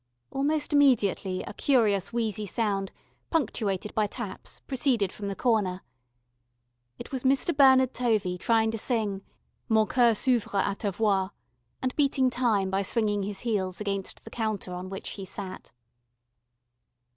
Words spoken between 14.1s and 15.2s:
the counter on which